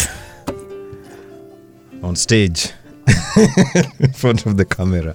on 2.04 2.16
stage 2.16 2.72
in 4.00 4.14
front 4.14 4.46
of 4.46 4.56
the 4.58 4.66
camera. 4.66 5.14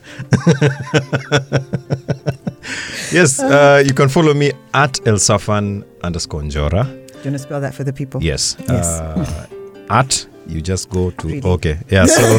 yes, 3.13 3.41
uh, 3.41 3.83
you 3.87 3.95
can 3.95 4.09
follow 4.09 4.35
me 4.35 4.53
at 4.75 4.95
Elsaphan 5.05 5.85
underscore 6.03 6.43
Njora. 6.43 6.85
Do 6.85 6.91
you 6.91 7.31
want 7.31 7.33
to 7.35 7.39
spell 7.39 7.61
that 7.61 7.75
for 7.75 7.85
the 7.85 7.93
people? 7.93 8.23
Yes. 8.23 8.57
Yes. 8.69 8.87
Uh, 9.01 9.47
at, 9.91 10.27
you 10.47 10.61
just 10.61 10.91
go 10.91 11.11
to, 11.11 11.41
okay. 11.45 11.79
Yeah, 11.91 12.07
so 12.07 12.39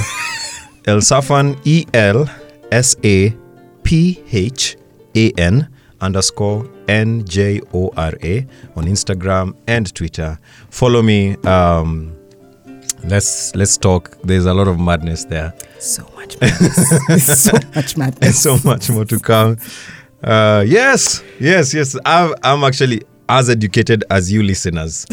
Elsaphan, 0.89 1.55
E 1.65 1.85
L 1.93 2.27
S 2.71 2.95
A 3.03 3.33
P 3.83 4.23
H 4.31 4.75
A 5.15 5.31
N 5.37 5.67
underscore 6.01 6.67
N 6.87 7.23
J 7.25 7.61
O 7.73 7.91
R 7.95 8.13
A 8.23 8.45
on 8.75 8.85
Instagram 8.85 9.55
and 9.67 9.93
Twitter. 9.93 10.39
Follow 10.71 11.03
me. 11.03 11.35
Um, 11.43 12.17
let's 13.05 13.55
let's 13.55 13.77
talk. 13.77 14.17
There's 14.23 14.45
a 14.45 14.53
lot 14.53 14.67
of 14.67 14.79
madness 14.79 15.25
there 15.25 15.53
So 15.77 16.09
much 16.15 16.41
madness. 16.41 17.43
so 17.43 17.53
much 17.75 17.75
and 17.75 17.97
madness. 17.97 18.41
so 18.41 18.57
much 18.65 18.89
more 18.89 19.05
to 19.05 19.19
come. 19.19 19.57
Uh, 20.23 20.63
yes, 20.67 21.23
yes, 21.39 21.73
yes. 21.73 21.95
I'm, 22.03 22.33
I'm 22.43 22.63
actually 22.63 23.03
as 23.29 23.49
educated 23.49 24.03
as 24.09 24.31
you 24.31 24.41
listeners. 24.41 25.05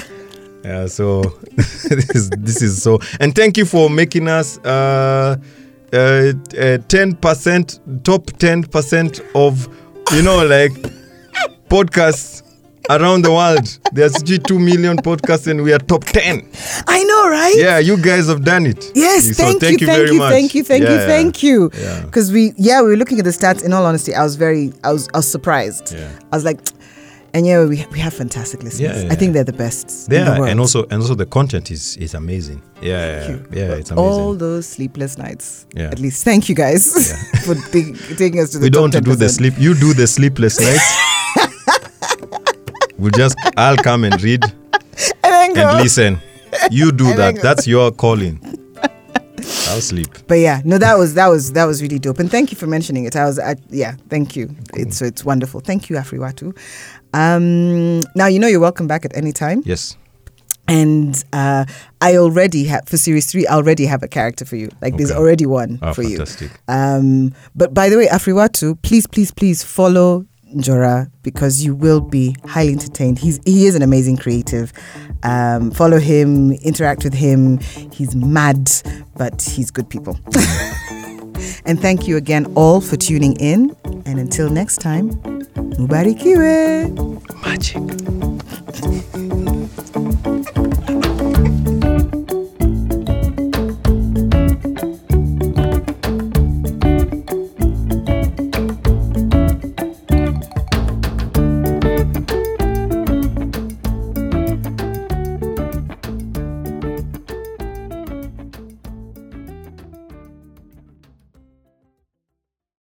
Yeah, 0.65 0.87
so 0.87 1.21
this 1.55 2.11
is 2.11 2.31
this 2.31 2.62
is 2.62 2.83
so. 2.83 2.99
And 3.21 3.35
thank 3.35 3.57
you 3.57 3.67
for 3.67 3.89
making 3.89 4.27
us 4.27 4.59
uh, 4.59 5.37
uh, 5.92 6.33
uh, 6.59 6.79
ten 6.88 7.14
percent 7.14 7.81
top 8.05 8.27
ten 8.38 8.62
percent 8.62 9.20
of 9.35 9.68
you 10.12 10.22
know 10.22 10.44
like 10.46 10.72
podcasts 11.68 12.42
around 12.88 13.22
the 13.22 13.33
world. 13.33 13.66
There's 13.92 14.22
G 14.22 14.38
two 14.38 14.59
million 14.59 14.96
podcasts 14.99 15.46
and 15.49 15.62
we 15.62 15.72
are 15.72 15.79
top 15.79 16.05
ten. 16.05 16.49
I 16.87 17.03
know, 17.03 17.29
right? 17.29 17.55
Yeah, 17.57 17.79
you 17.79 17.96
guys 18.01 18.29
have 18.29 18.44
done 18.44 18.66
it. 18.66 18.92
Yes, 18.94 19.37
So 19.37 19.42
thank, 19.44 19.61
thank 19.61 19.81
you, 19.81 19.87
you 19.87 19.92
thank 19.92 19.99
very 20.05 20.12
you, 20.12 20.18
much. 20.18 20.33
thank 20.33 20.55
you, 20.55 20.62
thank 20.64 20.83
Yeah, 20.85 20.90
you, 20.90 20.96
yeah. 20.96 21.07
thank 21.07 21.42
you. 21.42 21.70
Because 22.05 22.31
we, 22.33 22.53
yeah, 22.57 22.81
we 22.83 22.90
were 22.90 22.96
looking 22.96 23.18
at 23.18 23.25
the 23.25 23.33
stats. 23.33 23.64
In 23.64 23.72
all 23.72 23.85
honesty, 23.85 24.14
I 24.14 24.22
was 24.22 24.37
very, 24.37 24.72
I 24.85 24.92
was, 24.92 25.09
I 25.14 25.18
was 25.18 25.31
surprised. 25.31 25.92
Yeah. 25.94 26.09
I 26.33 26.37
was 26.37 26.44
like, 26.44 26.61
and 27.35 27.47
yeah, 27.47 27.65
we 27.65 27.85
we 27.93 27.99
have 27.99 28.15
fantastic 28.15 28.62
listeners. 28.62 28.81
Yeah, 28.97 29.03
yeah, 29.07 29.12
I 29.12 29.17
think 29.17 29.33
they're 29.35 29.45
the 29.45 29.53
best. 29.53 30.09
the 30.09 30.17
Yeah, 30.17 30.39
world. 30.39 30.49
and 30.51 30.61
also 30.61 30.85
and 30.85 31.01
also 31.03 31.15
the 31.15 31.27
content 31.27 31.71
is 31.71 31.97
is 31.99 32.15
amazing. 32.15 32.62
Yeah, 32.83 33.29
yeah, 33.29 33.37
yeah, 33.53 33.75
it's 33.75 33.91
amazing. 33.91 33.99
all 33.99 34.35
those 34.35 34.67
sleepless 34.67 35.19
nights. 35.19 35.67
Yeah. 35.75 35.91
At 35.91 35.99
least, 35.99 36.25
thank 36.25 36.49
you 36.49 36.55
guys 36.55 36.85
for 37.45 37.55
taking 38.17 38.41
us 38.41 38.51
to 38.51 38.59
the 38.59 38.65
we 38.65 38.71
don't 38.71 38.93
do 39.05 39.15
the 39.17 39.29
sleep. 39.29 39.55
You 39.59 39.75
do 39.75 39.93
the 39.95 40.07
sleepless 40.07 40.61
nights. 40.61 40.89
we'll 42.99 43.11
just 43.12 43.37
I'll 43.57 43.77
come 43.77 44.05
and 44.05 44.21
read 44.23 44.43
and 45.25 45.57
and 45.57 45.79
listen. 45.83 46.21
You 46.71 46.93
do 46.93 47.15
that. 47.17 47.41
That's 47.43 47.67
your 47.67 47.91
calling. 47.93 48.41
I'll 49.69 49.81
sleep. 49.81 50.09
But 50.29 50.37
yeah, 50.37 50.62
no, 50.65 50.79
that 50.79 50.97
was 50.97 51.15
that 51.15 51.27
was 51.29 51.53
that 51.53 51.65
was 51.67 51.83
really 51.83 51.99
dope, 51.99 52.19
and 52.21 52.31
thank 52.31 52.51
you 52.53 52.57
for 52.57 52.67
mentioning 52.67 53.05
it. 53.05 53.15
I 53.17 53.25
was, 53.27 53.39
I, 53.39 53.57
yeah, 53.69 53.97
thank 54.09 54.37
you. 54.37 54.55
It's 54.75 55.03
it's 55.03 55.25
wonderful. 55.25 55.61
Thank 55.61 55.91
you, 55.91 55.97
Afriwetu. 55.97 56.57
Um, 57.16 58.02
now, 58.14 58.26
you 58.26 58.38
know 58.38 58.46
you're 58.46 58.61
welcome 58.61 58.87
back 58.87 59.05
at 59.07 59.16
any 59.16 59.33
time. 59.33 59.62
Yes. 59.64 59.96
And 60.68 61.22
uh, 61.33 61.64
I 62.00 62.16
already 62.16 62.64
have, 62.64 62.87
for 62.87 62.96
series 62.96 63.31
three, 63.31 63.46
I 63.46 63.55
already 63.55 63.87
have 63.87 64.02
a 64.02 64.09
character 64.09 64.44
for 64.44 64.57
you. 64.57 64.68
Like 64.83 64.94
okay. 64.94 64.98
there's 64.98 65.12
already 65.12 65.46
one 65.46 65.79
oh, 65.81 65.94
for 65.94 66.02
fantastic. 66.02 66.50
you. 66.50 66.59
Um, 66.68 67.35
but 67.55 67.72
by 67.72 67.88
the 67.88 67.96
way, 67.96 68.07
Afriwetu, 68.09 68.81
please, 68.83 69.07
please, 69.07 69.31
please 69.31 69.62
follow 69.62 70.26
Njora 70.55 71.11
because 71.22 71.64
you 71.64 71.74
will 71.74 72.00
be 72.00 72.37
highly 72.46 72.72
entertained. 72.72 73.18
He's 73.18 73.40
he 73.44 73.66
is 73.66 73.74
an 73.74 73.83
amazing 73.83 74.16
creative. 74.16 74.72
Um, 75.22 75.70
follow 75.70 75.98
him, 75.98 76.52
interact 76.52 77.05
with 77.05 77.14
him. 77.14 77.59
He's 77.92 78.14
mad, 78.14 78.70
but 79.16 79.42
he's 79.42 79.70
good 79.70 79.88
people. 79.88 80.18
and 81.64 81.81
thank 81.81 82.07
you 82.07 82.16
again 82.16 82.46
all 82.55 82.81
for 82.81 82.96
tuning 82.96 83.37
in. 83.37 83.74
And 84.05 84.18
until 84.18 84.50
next 84.50 84.79
time, 84.79 85.11
Ubarikiwe 85.79 86.53
Magic. 87.45 87.85